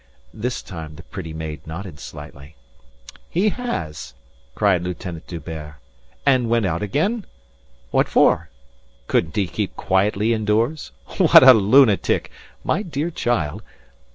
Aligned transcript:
This 0.33 0.63
time 0.63 0.95
the 0.95 1.03
pretty 1.03 1.31
maid 1.31 1.67
nodded 1.67 1.99
slightly. 1.99 2.55
"He 3.29 3.49
has!" 3.49 4.15
cried 4.55 4.81
Lieutenant 4.81 5.27
D'Hubert. 5.27 5.75
"And 6.25 6.49
went 6.49 6.65
out 6.65 6.81
again? 6.81 7.27
What 7.91 8.07
for? 8.09 8.49
Couldn't 9.05 9.35
he 9.35 9.45
keep 9.45 9.75
quietly 9.75 10.33
indoors? 10.33 10.91
What 11.19 11.43
a 11.47 11.53
lunatic! 11.53 12.31
My 12.63 12.81
dear 12.81 13.11
child...." 13.11 13.61